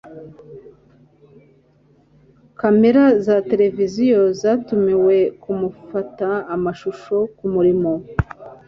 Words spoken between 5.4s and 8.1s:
kumufata amashusho kumurimo